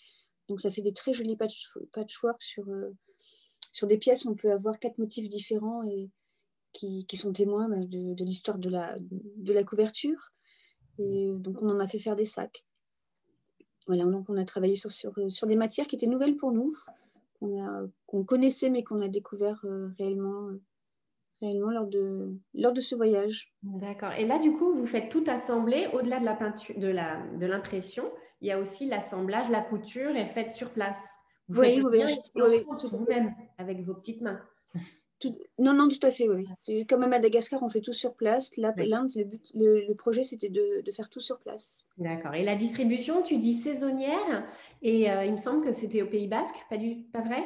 [0.49, 2.91] Donc ça fait des très jolis patch, patchwork sur, euh,
[3.73, 4.27] sur des pièces.
[4.27, 6.11] On peut avoir quatre motifs différents et
[6.73, 10.33] qui, qui sont témoins bah, de, de l'histoire de la, de la couverture.
[10.99, 12.65] Et donc on en a fait faire des sacs.
[13.87, 16.73] Voilà, donc on a travaillé sur, sur, sur des matières qui étaient nouvelles pour nous,
[18.07, 20.51] qu'on connaissait mais qu'on a découvert euh, réellement
[21.41, 23.55] réellement lors de, lors de ce voyage.
[23.63, 24.13] D'accord.
[24.13, 27.47] Et là, du coup, vous faites tout assembler au-delà de la peinture, de la, de
[27.47, 28.11] l'impression.
[28.41, 31.17] Il y a aussi l'assemblage, la couture est faite sur place.
[31.49, 34.41] Vous oui, oui, oui, vous-même avec vos petites mains.
[35.59, 36.47] Non, non, tout à fait, oui.
[36.87, 38.57] Comme à Madagascar, on fait tout sur place.
[38.57, 39.11] Là, l'Inde,
[39.55, 41.87] le, le, projet, c'était de, de, faire tout sur place.
[41.97, 42.35] D'accord.
[42.35, 44.47] Et la distribution, tu dis saisonnière,
[44.83, 47.43] et euh, il me semble que c'était au Pays Basque, pas, du, pas vrai?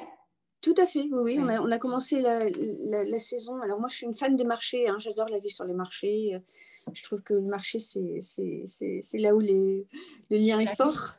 [0.60, 1.38] Tout à fait, oui, oui.
[1.40, 3.60] On, a, on a commencé la, la, saison.
[3.62, 4.88] Alors moi, je suis une fan des marchés.
[4.88, 4.96] Hein.
[4.98, 6.38] J'adore la vie sur les marchés.
[6.92, 9.86] Je trouve que le marché, c'est là où les,
[10.30, 11.16] le lien est fort.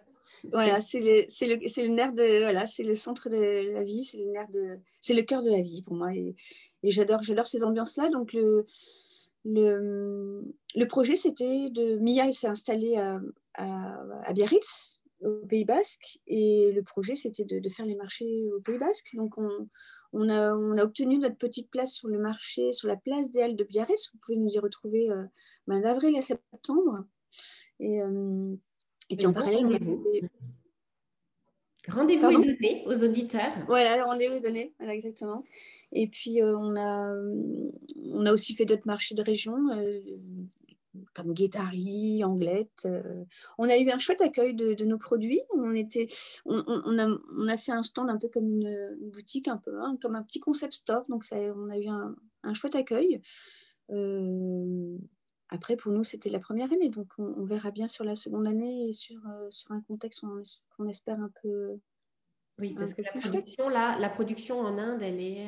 [0.51, 1.25] Voilà, c'est le,
[1.56, 5.13] le, nerf de, voilà, c'est le centre de la vie, c'est le nerf de, c'est
[5.13, 6.13] le cœur de la vie pour moi.
[6.13, 6.36] Et,
[6.84, 8.10] j'adore, j'adore ces ambiances-là.
[8.10, 8.65] Donc le,
[9.45, 10.43] le,
[10.75, 12.97] le projet, c'était de Mia s'est installée
[13.56, 16.19] à, Biarritz au Pays Basque.
[16.27, 19.15] Et le projet, c'était de, faire les marchés au Pays Basque.
[19.15, 23.29] Donc, on, a, on, a, obtenu notre petite place sur le marché, sur la place
[23.29, 24.12] des Halles de Biarritz.
[24.13, 25.23] Vous pouvez nous y retrouver euh,
[25.67, 27.06] ben, d'avril à septembre.
[27.79, 28.56] Et, euh,
[29.09, 29.79] et puis, en parallèle.
[31.89, 33.51] Rendez-vous est donné aux auditeurs.
[33.67, 35.43] Voilà, le rendez-vous est donné, voilà, exactement.
[35.91, 37.13] Et puis, euh, on, a,
[38.05, 39.57] on a aussi fait d'autres marchés de région,
[41.13, 42.85] comme Guétari, Anglette.
[42.85, 43.25] Euh,
[43.57, 45.41] on a eu un chouette accueil de, nos produits.
[45.53, 46.07] On, était,
[46.45, 46.59] on,
[46.97, 50.15] a, on, a, fait un stand un peu comme une, boutique, un peu, hein, comme
[50.15, 51.05] un petit concept store.
[51.09, 53.21] Donc, ça, on a eu un, un chouette accueil.
[55.51, 56.89] Euh, après, pour nous, c'était la première année.
[56.89, 60.23] Donc, on, verra bien sur la seconde année et sur, euh, sur un contexte
[60.77, 61.77] qu'on espère un peu.
[62.60, 65.47] Oui, parce que la production, là, la production en Inde, elle est,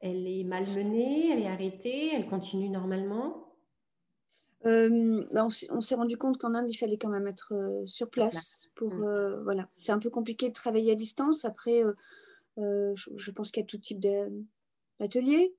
[0.00, 3.50] elle est malmenée, elle est arrêtée, elle continue normalement?
[4.66, 8.10] Euh, bah, on, s'est rendu compte qu'en Inde, il fallait quand même être euh, sur
[8.10, 8.68] place.
[8.74, 9.02] Pour, mm.
[9.02, 9.68] euh, voilà.
[9.76, 11.44] C'est un peu compliqué de travailler à distance.
[11.44, 11.82] Après,
[12.56, 15.54] je, pense qu'il y a tout type d'ateliers,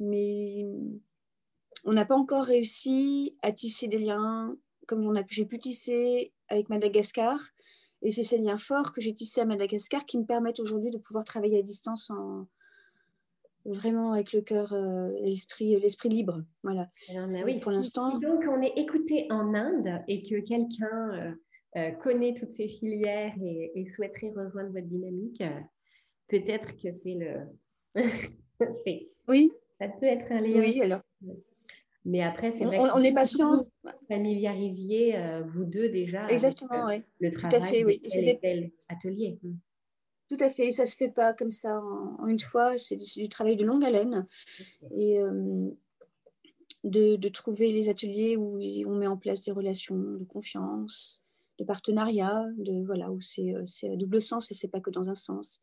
[0.00, 0.66] mais
[1.86, 4.54] on n'a pas encore réussi à tisser des liens
[4.86, 7.40] comme j'ai pu tisser avec Madagascar.
[8.02, 10.98] Et c'est ces liens forts que j'ai tissés à Madagascar qui me permettent aujourd'hui de
[10.98, 12.46] pouvoir travailler à distance en,
[13.64, 16.42] vraiment avec le cœur, euh, l'esprit, l'esprit libre.
[16.62, 16.88] Voilà.
[17.44, 18.18] oui, pour l'instant.
[18.18, 21.32] donc on est écouté en Inde et que quelqu'un euh,
[21.76, 25.42] euh, connaît toutes ces filières et, souhaiterait rejoindre votre dynamique,
[26.28, 27.46] peut-être que c'est le.
[29.28, 29.52] oui.
[29.80, 30.58] Ça peut être un lien.
[30.58, 31.02] Oui, alors.
[32.08, 33.66] Mais après, c'est vrai on, on est patient.
[34.08, 36.26] Familiarisiez vous deux déjà.
[36.28, 37.02] Exactement, oui.
[37.20, 38.00] Le travail Tout à fait, oui.
[38.04, 39.38] Et atelier.
[39.42, 39.56] Hmm.
[40.28, 43.28] Tout à fait, ça ne se fait pas comme ça en, une fois, c'est du,
[43.28, 44.26] travail de longue haleine.
[44.96, 45.70] Et euh,
[46.82, 51.22] de, trouver les ateliers où on met en place des relations de confiance,
[51.58, 55.14] de partenariat, de, voilà, où c'est à double sens et c'est pas que dans un
[55.14, 55.60] sens.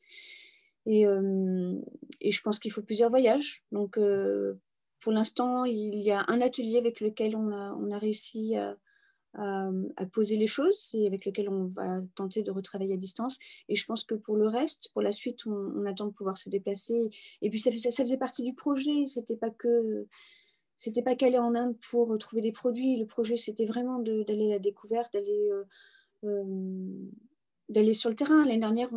[0.86, 1.76] Et, euh,
[2.22, 3.64] et je pense qu'il faut plusieurs voyages.
[3.74, 4.54] Donc, euh,
[5.04, 8.78] pour l'instant, il y a un atelier avec lequel on a, on a réussi à,
[10.14, 13.38] poser les choses et avec lequel on va tenter de retravailler à distance.
[13.68, 16.50] Et je pense que pour le reste, pour la suite, on, attend de pouvoir se
[16.50, 17.10] déplacer.
[17.42, 19.06] Et puis ça, faisait partie du projet.
[19.08, 20.08] C'était pas que
[20.78, 22.98] c'était pas qu'aller en Inde pour trouver des produits.
[22.98, 25.64] Le projet, c'était vraiment d'aller à la découverte, d'aller euh,
[26.24, 27.10] euh,
[27.70, 28.46] d'aller sur le terrain.
[28.46, 28.90] L'année dernière,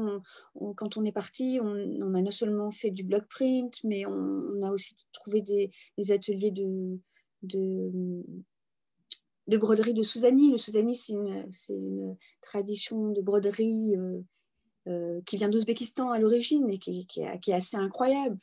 [0.77, 4.71] quand on est parti, on, a non seulement fait du block print, mais on, a
[4.71, 5.71] aussi trouvé des,
[6.11, 6.99] ateliers de,
[7.43, 8.25] de
[9.47, 10.51] de broderie de Souzani.
[10.51, 11.13] Le Souzani, c'est
[11.73, 14.21] une, tradition de broderie euh,
[14.89, 18.39] euh, qui vient d'Ouzbékistan à l'origine et qui, est assez incroyable.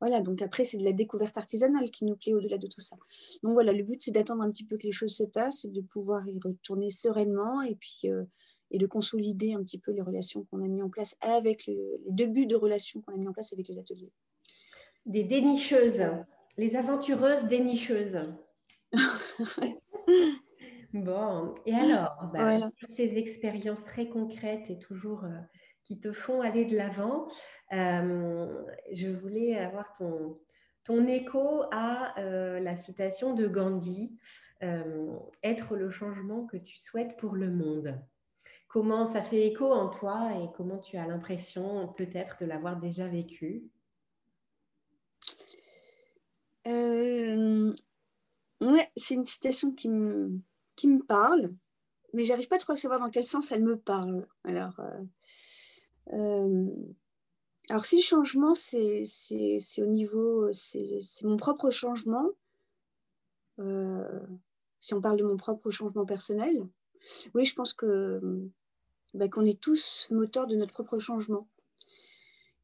[0.00, 2.96] Voilà, donc après, c'est de la découverte artisanale qui nous plaît au-delà de tout ça.
[3.42, 5.70] Donc voilà, le but, c'est d'attendre un petit peu que les choses se tassent et
[5.70, 8.22] de pouvoir y retourner sereinement et puis euh,
[8.70, 11.78] et de consolider un petit peu les relations qu'on a mis en place avec les
[12.08, 14.12] débuts de relations qu'on a mis en place avec les ateliers.
[15.06, 16.06] Des dénicheuses,
[16.56, 18.20] les aventureuses dénicheuses.
[20.94, 25.38] Bon, et alors, bah, ces expériences très concrètes et toujours euh,
[25.84, 27.28] qui te font aller de l'avant,
[27.72, 30.38] euh, je voulais avoir ton,
[30.84, 34.18] ton écho à euh, la citation de Gandhi,
[35.44, 37.96] être le changement que tu souhaites pour le monde.
[38.68, 43.08] Comment ça fait écho en toi et comment tu as l'impression peut-être de l'avoir déjà
[43.08, 43.64] vécu?
[48.60, 50.40] Ouais, c'est une citation qui me,
[50.74, 51.54] qui me parle,
[52.12, 54.26] mais j'arrive pas trop à savoir dans quel sens elle me parle.
[54.44, 55.04] Alors, euh,
[56.12, 56.66] euh,
[57.70, 59.04] alors si le changement, c'est
[59.78, 62.28] au niveau, c'est mon propre changement,
[63.60, 64.20] euh,
[64.80, 66.66] si on parle de mon propre changement personnel,
[67.34, 68.50] oui, je pense que
[69.14, 71.48] bah, qu'on est tous moteurs de notre propre changement.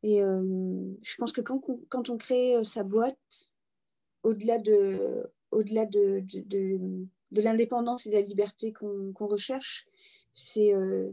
[0.02, 3.52] Et je pense que quand, on crée sa boîte,
[4.22, 5.30] au-delà de,
[7.33, 9.87] l'indépendance et de la liberté qu'on recherche,
[10.57, 11.12] euh,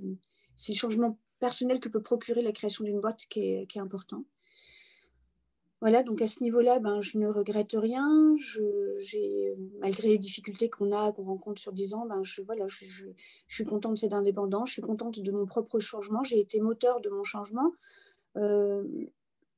[0.55, 4.23] c'est le changement personnel que peut procurer la création d'une boîte qui est, important.
[5.81, 8.35] Voilà, donc à ce niveau-là, ben, je ne regrette rien.
[8.37, 12.85] Je, malgré les difficultés qu'on a, qu'on rencontre sur 10 ans, ben, je, voilà, je,
[13.47, 17.01] suis contente de cette indépendance, je suis contente de mon propre changement, j'ai été moteur
[17.01, 17.73] de mon changement.
[18.37, 18.83] Euh,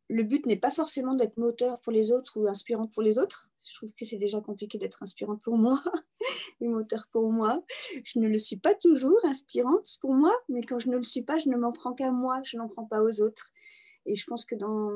[0.10, 3.50] le but n'est pas forcément d'être moteur pour les autres ou inspirante pour les autres.
[3.66, 5.78] Je trouve que c'est déjà compliqué d'être inspirante pour moi
[6.62, 7.62] et moteur pour moi.
[8.06, 11.24] Je ne le suis pas toujours inspirante pour moi, mais quand je ne le suis
[11.24, 13.52] pas, je ne m'en prends qu'à moi, je n'en prends pas aux autres.
[14.06, 14.90] Et je pense que dans,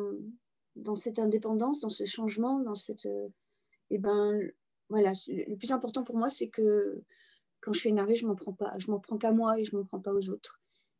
[0.77, 3.27] dans cette indépendance, dans ce changement, dans cette, euh,
[3.89, 4.39] eh ben,
[4.89, 7.01] voilà, le plus important pour moi, c'est que
[7.61, 9.75] quand je suis énervée, je m'en prends pas, je m'en prends qu'à moi et je
[9.75, 10.59] m'en prends pas aux autres.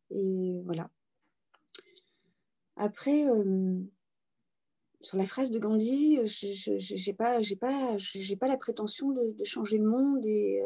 [0.09, 0.89] Et voilà.
[2.75, 3.23] Après,
[5.01, 7.97] sur la phrase de Gandhi, je n'ai pas, pas,
[8.39, 10.61] pas la prétention de, changer le monde et,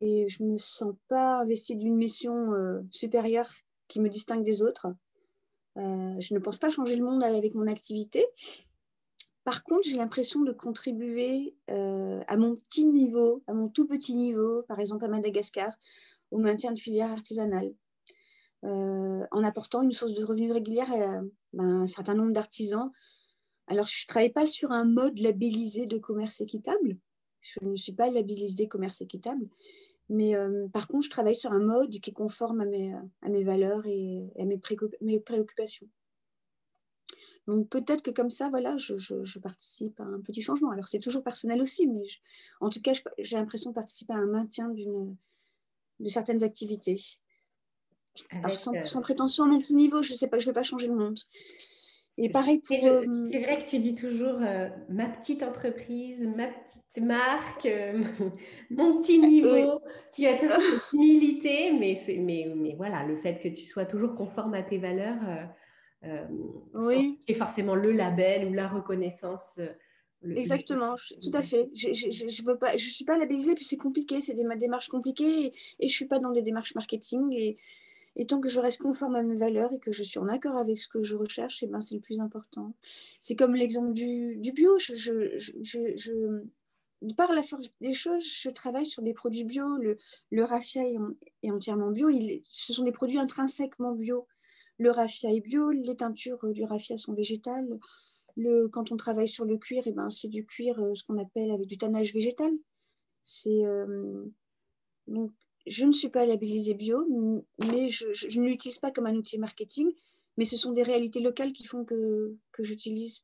[0.00, 2.52] et je me sens pas investie d'une mission
[2.90, 3.52] supérieure
[3.88, 4.86] qui me distingue des autres.
[6.20, 8.26] Je ne pense pas changer le monde avec mon activité.
[9.44, 14.62] Par contre, j'ai l'impression de contribuer à mon petit niveau, à mon tout petit niveau,
[14.68, 15.72] par exemple à Madagascar,
[16.30, 17.72] au maintien de filières artisanales.
[18.64, 21.22] Euh, en apportant une source de revenus régulière à,
[21.54, 22.90] ben, un certain nombre d'artisans.
[23.68, 26.98] Alors, je ne travaille pas sur un mode labellisé de commerce équitable.
[27.40, 29.48] Je ne suis pas labellisée commerce équitable.
[30.10, 32.92] Mais euh, par contre, je travaille sur un mode qui est conforme à mes,
[33.22, 34.60] à mes valeurs et, à mes,
[35.00, 35.86] mes, préoccupations.
[37.46, 40.72] Donc peut-être que comme ça, voilà, je, je, participe à un petit changement.
[40.72, 42.02] Alors c'est toujours personnel aussi, mais
[42.60, 47.00] en tout cas, j'ai l'impression de participer à un maintien de certaines activités.
[48.34, 50.96] Euh, sans, prétention à mon petit niveau, je sais pas, je vais pas changer le
[50.96, 51.20] monde.
[52.22, 52.76] Et pareil pour.
[52.76, 57.66] Euh, c'est vrai que tu dis toujours euh, ma petite entreprise, ma petite marque,
[58.70, 59.80] mon petit niveau.
[60.14, 64.14] Tu as toujours cette humilité, mais, mais, mais voilà, le fait que tu sois toujours
[64.14, 65.48] conforme à tes valeurs,
[66.74, 67.20] oui.
[67.26, 69.58] et forcément le label ou la reconnaissance.
[70.22, 71.70] Exactement, tout à fait.
[71.74, 75.52] Je ne je, suis pas labellisée, puis c'est compliqué, c'est des démarches compliquées, et, et
[75.80, 77.32] je ne suis pas dans des démarches marketing.
[77.32, 77.56] Et,
[78.16, 80.56] et tant que je reste conforme à mes valeurs et que je suis en accord
[80.56, 82.74] avec ce que je recherche, et eh ben, c'est le plus important.
[83.18, 84.78] C'est comme l'exemple du, du, bio.
[84.78, 86.42] Je, je, je,
[87.16, 89.76] par la force des choses, je travaille sur des produits bio.
[89.76, 89.96] Le,
[90.30, 90.82] le raffia
[91.42, 92.08] est, entièrement bio.
[92.10, 94.26] Il, ce sont des produits intrinsèquement bio.
[94.78, 97.78] Le raffia est bio, les teintures du raffia sont végétales.
[98.36, 101.04] Le, quand on travaille sur le cuir, et eh ben, c'est du cuir, euh, ce
[101.04, 102.52] qu'on appelle avec du tannage végétal.
[103.22, 104.24] C'est euh,
[105.06, 105.32] donc
[105.66, 107.06] je ne suis pas labellisée bio,
[107.70, 108.06] mais je,
[108.38, 109.90] ne l'utilise pas comme un outil marketing,
[110.36, 113.22] mais ce sont des réalités locales qui font que, que j'utilise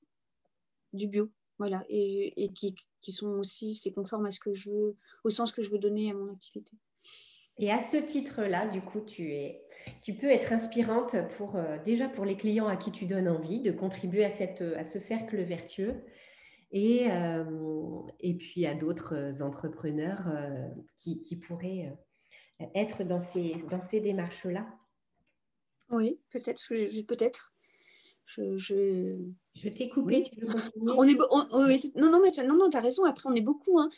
[0.93, 4.97] du bio, voilà, et, qui, qui, sont aussi, c'est conforme à ce que je veux,
[5.25, 6.73] au sens que je veux donner à mon activité.
[7.59, 9.63] Et à ce titre-là, du coup, tu, es,
[10.03, 13.61] tu peux être inspirante pour, euh, déjà pour les clients à qui tu donnes envie
[13.61, 16.05] de contribuer à, cette, à ce cercle vertueux
[16.71, 21.97] et, euh, et puis à d'autres entrepreneurs euh, qui, pourraient
[22.75, 24.67] être dans ces, dans ces démarches-là
[25.91, 26.63] Oui, peut-être.
[27.07, 27.53] Peut-être.
[28.27, 29.19] Je, je...
[29.55, 30.93] je t'ai coupé, tu veux continuer?
[30.97, 31.05] On
[31.69, 33.05] est, Non, non, mais non, non, tu as raison.
[33.05, 33.79] Après, on est beaucoup.
[33.79, 33.89] Hein.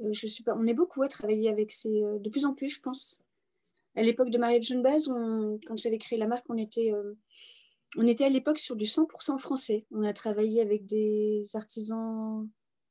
[0.00, 2.02] Euh, je suis pas, on est beaucoup à travailler avec ces.
[2.02, 3.22] Euh, de plus en plus, je pense.
[3.94, 5.08] À l'époque de Marie Jeune Baz,
[5.66, 7.14] quand j'avais créé la marque, on était, euh,
[7.96, 9.86] on était à l'époque sur du 100% français.
[9.90, 12.46] On a travaillé avec des artisans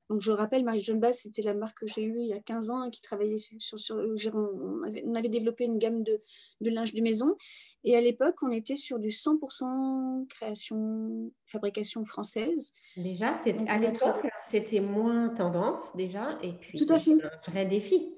[0.09, 2.69] donc, je rappelle, Marie-Jeanne Basse, c'était la marque que j'ai eue il y a 15
[2.69, 3.79] ans, qui travaillait sur.
[3.79, 3.95] sur
[4.35, 4.83] on,
[5.15, 6.21] avait, développé une gamme de,
[6.61, 7.35] de, linge de maison.
[7.83, 12.71] Et à l'époque, on était sur du 100% création, fabrication française.
[12.97, 13.33] Déjà,
[13.67, 16.37] à l'époque, c'était moins tendance, déjà.
[16.43, 17.13] Et puis, tout à fait.
[17.13, 18.13] un vrai défi.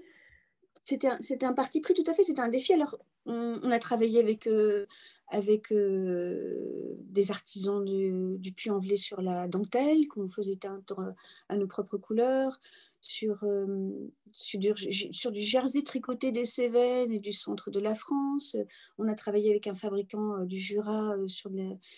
[0.84, 2.24] C'était un, un, parti pris, tout à fait.
[2.24, 2.74] C'était un défi.
[2.74, 4.88] Alors, on, a travaillé avec, euh,
[5.30, 11.14] avec euh, des artisans du, du Puy-en-Velay sur la dentelle qu'on faisait teindre
[11.50, 12.60] à nos propres couleurs,
[13.02, 13.92] sur, euh,
[14.32, 14.74] sur, du,
[15.12, 18.56] sur, du, jersey tricoté des Cévennes et du centre de la France.
[18.98, 21.52] On a travaillé avec un fabricant du Jura sur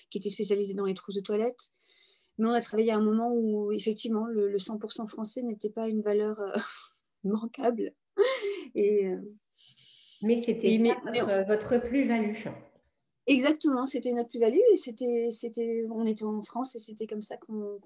[0.09, 1.71] qui était spécialisé dans les trousses de toilette.
[2.37, 6.01] Mais on a travaillé à un moment où, effectivement, le, 100% français n'était pas une
[6.01, 6.37] valeur
[7.23, 7.93] manquable.
[8.75, 9.09] Et,
[10.21, 10.77] mais c'était
[11.47, 12.35] votre, plus-value.
[13.27, 17.37] Exactement, c'était notre plus-value et c'était, c'était, on était en France et c'était comme ça
[17.37, 17.79] qu'on,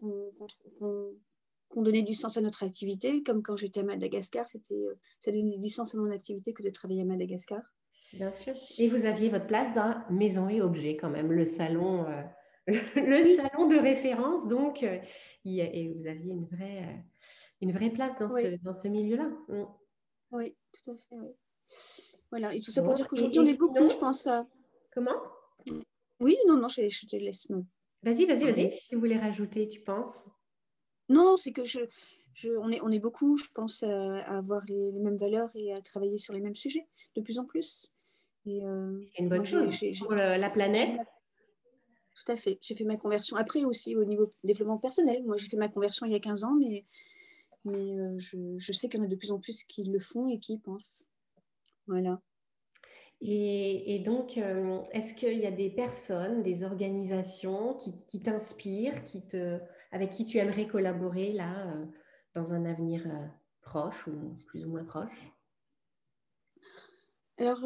[1.76, 3.24] donnait du sens à notre activité.
[3.24, 4.86] Comme quand j'étais à Madagascar, c'était,
[5.20, 7.62] ça donnait du sens à mon activité que de travailler à Madagascar.
[8.14, 8.54] Bien sûr.
[8.78, 12.22] Et vous aviez votre place dans Maison et Objets quand même, le salon, euh,
[12.68, 14.48] le salon de référence.
[14.48, 15.00] Donc, euh,
[15.46, 16.98] et vous aviez une vraie, euh,
[17.62, 19.30] une vraie place dans ce, dans ce milieu-là.
[19.50, 19.64] Mm.
[20.32, 21.06] Oui, tout à fait.
[21.12, 21.28] Oui.
[22.30, 24.28] Voilà, et tout ça pour dire qu'aujourd'hui, on est beaucoup, je pense.
[24.28, 24.48] À...
[24.94, 25.22] Comment?
[26.20, 27.48] Oui, non, non, je, te laisse.
[28.04, 28.72] Vas-y, vas-y, vas-y.
[28.72, 30.30] Si vous voulez rajouter, tu penses?
[31.10, 31.80] Non, c'est que je,
[32.34, 35.82] je, on, est, on est beaucoup, je pense, à, avoir les, mêmes valeurs et à
[35.82, 37.92] travailler sur les mêmes sujets de plus en plus.
[38.48, 41.00] Euh, c'est une bonne chose pour la planète.
[42.16, 42.60] Tout à fait.
[42.62, 43.36] J'ai fait ma conversion.
[43.38, 46.44] Après aussi, au niveau développement personnel, moi, j'ai fait ma conversion il y a 15
[46.44, 46.86] ans, mais,
[47.66, 50.00] mais euh, je, je, sais qu'il y en a de plus en plus qui le
[50.00, 51.08] font et qui y pensent.
[51.88, 52.22] Voilà.
[53.26, 59.60] Et, donc, euh, est-ce qu'il y a des personnes, des organisations qui, t'inspirent, qui te,
[59.94, 61.86] avec qui tu aimerais collaborer là, euh,
[62.34, 63.26] dans un avenir euh,
[63.62, 65.32] proche ou plus ou moins proche?
[67.38, 67.62] Alors,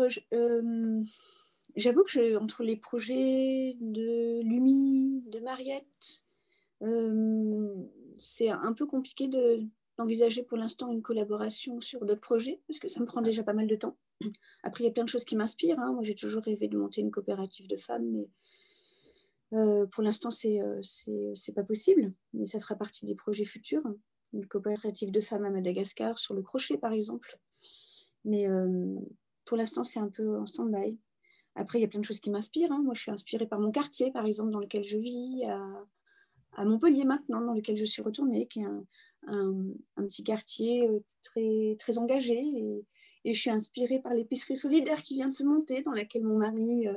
[1.75, 6.23] j'avoue que entre les projets de Lumi, de Mariette,
[8.15, 9.27] c'est un peu compliqué
[9.97, 13.53] d'envisager pour l'instant une collaboration sur d'autres projets parce que ça me prend déjà pas
[13.53, 13.97] mal de temps.
[14.63, 15.79] Après, il y a plein de choses qui m'inspirent.
[15.79, 15.93] Hein.
[15.93, 18.29] Moi, j'ai toujours rêvé de monter une coopérative de femmes, mais
[19.53, 20.81] euh, pour l'instant, c'est euh,
[21.33, 22.13] c'est pas possible.
[22.33, 23.83] Mais ça fera partie des projets futurs.
[24.33, 27.39] Une coopérative de femmes à Madagascar sur le crochet, par exemple.
[28.25, 28.95] Mais euh,
[29.45, 30.99] pour l'instant, c'est un peu en stand-by.
[31.55, 32.71] Après, il y a plein de choses qui m'inspirent.
[32.71, 32.81] Hein.
[32.83, 37.05] Moi, je suis inspirée par mon quartier, par exemple, dans lequel je vis, à, Montpellier
[37.05, 38.83] maintenant, dans lequel je suis retournée, qui est un,
[39.27, 40.87] un, petit quartier
[41.23, 42.83] très, très engagé.
[43.27, 46.37] Et je suis inspirée par l'épicerie solidaire qui vient de se monter, dans laquelle mon
[46.37, 46.93] mari euh,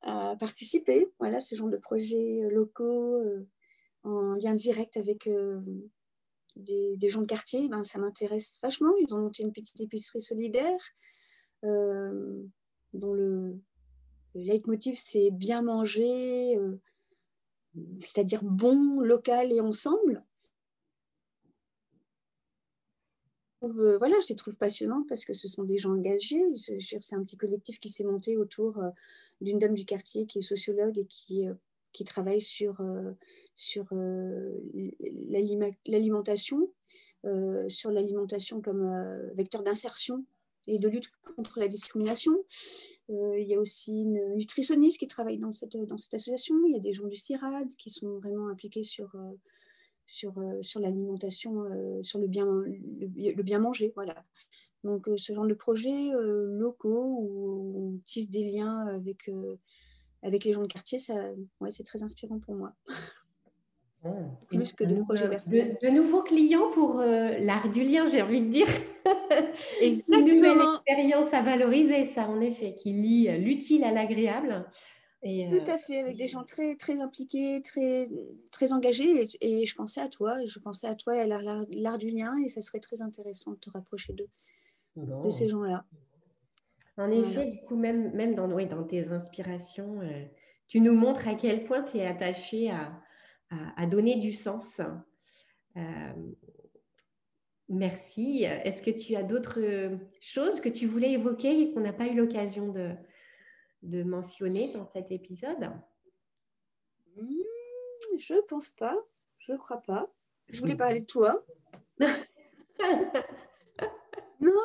[0.00, 1.06] a participé.
[1.18, 3.46] Voilà, ce genre de projets euh, locaux euh,
[4.04, 5.28] en lien direct avec
[6.56, 8.94] des, gens de quartier, ben, ça m'intéresse vachement.
[8.98, 10.80] Ils ont monté une petite épicerie solidaire
[11.62, 13.58] dont le,
[14.34, 16.58] le leitmotiv c'est bien manger,
[18.00, 20.23] c'est-à-dire bon, local et ensemble.
[23.64, 26.42] Euh, voilà, je les trouve passionnantes parce que ce sont des gens engagés.
[26.56, 28.90] C'est un petit collectif qui s'est monté autour euh,
[29.40, 31.54] d'une dame du quartier qui est sociologue et qui, euh,
[31.92, 32.80] qui travaille sur,
[33.54, 33.86] sur
[35.30, 36.72] l'alimentation,
[37.68, 40.24] sur l'alimentation comme vecteur d'insertion
[40.66, 42.32] et de lutte contre la discrimination.
[43.08, 46.56] il y a aussi une nutritionniste qui travaille dans cette, dans cette association.
[46.66, 49.14] Il y a des gens du CIRAD qui sont vraiment impliqués sur
[50.06, 53.92] sur l'alimentation, euh, sur le bien, le, bien manger.
[53.94, 54.24] Voilà.
[54.82, 59.30] Donc, euh, ce genre de projets locaux où on tisse des liens avec,
[60.22, 61.14] avec les gens de quartier, ça,
[61.60, 62.72] ouais, c'est très inspirant pour moi.
[64.48, 65.78] Plus que de, projets personnels.
[65.80, 68.66] De, nouveaux clients pour l'art du lien, j'ai envie de dire.
[69.80, 70.26] Exactement.
[70.28, 74.66] Une nouvelle expérience à valoriser, ça, en effet, qui lie l'utile à l'agréable.
[75.24, 78.10] Tout à fait, avec des gens très, très impliqués, très,
[78.50, 79.26] très engagés.
[79.40, 82.48] Et, je pensais à toi, je pensais à toi et à l'art du lien, et
[82.48, 85.86] ça serait très intéressant de te rapprocher de ces gens-là.
[86.98, 90.24] En effet, du coup, même, même dans, dans tes inspirations, euh,
[90.68, 92.92] tu nous montres à quel point tu es attaché à,
[93.76, 94.80] à, donner du sens.
[95.76, 96.12] Euh,
[97.70, 98.44] merci.
[98.44, 102.14] Est-ce que tu as d'autres choses que tu voulais évoquer et qu'on n'a pas eu
[102.14, 102.94] l'occasion de,
[103.84, 105.70] de mentionner dans cet épisode
[107.16, 107.38] hmm,
[108.18, 108.96] Je pense pas.
[109.38, 110.12] Je crois pas.
[110.48, 111.44] Je voulais parler de toi.
[111.98, 112.08] non,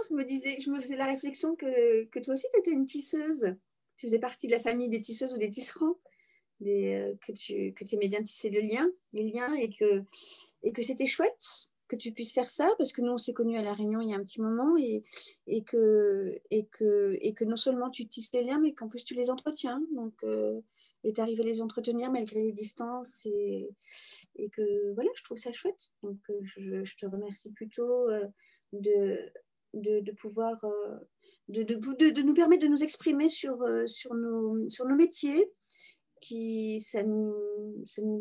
[0.09, 3.55] je me disais, je me faisais la réflexion que, toi aussi, tu étais une tisseuse.
[3.97, 5.95] Tu faisais partie de la famille des tisseuses ou des tisserands.
[6.65, 10.03] Euh, que tu que aimais bien tisser le lien, les liens et que,
[10.61, 13.57] et que c'était chouette que tu puisses faire ça, parce que nous, on s'est connus
[13.57, 15.01] à La Réunion il y a un petit moment, et,
[15.47, 19.03] et, que, et, que, et que non seulement tu tisses les liens, mais qu'en plus
[19.03, 19.81] tu les entretiens.
[19.93, 20.61] Donc, euh,
[21.03, 23.69] et arrives à les entretenir malgré les distances, et,
[24.35, 25.91] et que voilà, je trouve ça chouette.
[26.03, 28.25] Donc, euh, je, te remercie plutôt euh,
[28.71, 29.31] de,
[29.73, 30.59] de, pouvoir,
[31.47, 35.49] de, de, de, nous permettre de nous exprimer sur, sur, nos, sur nos métiers,
[36.21, 37.33] qui ça nous,
[37.85, 38.19] ça nous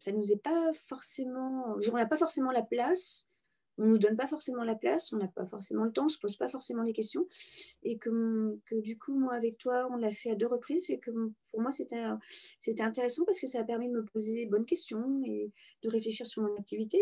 [0.00, 3.28] ça nous est pas forcément, on n'a pas forcément la place,
[3.78, 6.18] on nous donne pas forcément la place, on n'a pas forcément le temps, on se
[6.18, 7.26] pose pas forcément les questions,
[7.82, 10.98] et que, que du coup moi avec toi on l'a fait à deux reprises, et
[10.98, 11.10] que
[11.50, 12.02] pour moi c'était
[12.58, 15.88] c'était intéressant parce que ça a permis de me poser les bonnes questions et de
[15.88, 16.98] réfléchir sur mon activité,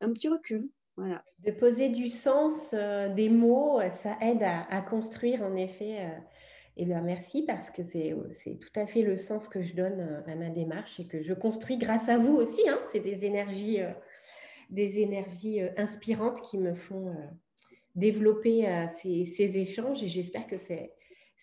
[0.00, 0.68] un petit recul.
[0.96, 1.24] Voilà.
[1.38, 6.00] De poser du sens, euh, des mots, ça aide à, construire en effet.
[6.00, 6.18] Euh,
[6.76, 8.14] eh bien, merci parce que c'est
[8.58, 11.34] tout à fait le sens que je donne euh, à ma démarche et que je
[11.34, 12.66] construis grâce à vous aussi.
[12.68, 12.80] Hein.
[12.90, 13.90] C'est des énergies, euh,
[14.70, 17.14] des énergies euh, inspirantes qui me font
[17.94, 20.90] développer ces, échanges et j'espère que c'est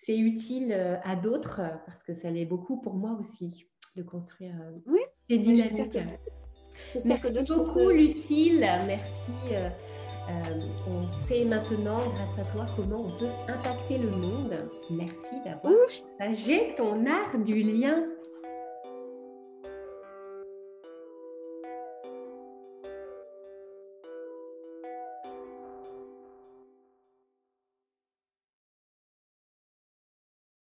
[0.07, 0.73] utile
[1.03, 4.55] à d'autres parce que ça l'est beaucoup pour moi aussi de construire
[4.87, 5.99] oui, ces dynamiques.
[7.05, 8.67] Merci beaucoup, Lucille.
[8.87, 9.31] Merci.
[10.29, 14.53] Euh, on sait maintenant, grâce à toi, comment on peut impacter le monde.
[14.91, 15.73] Merci d'avoir
[16.17, 18.03] partagé ton art du lien.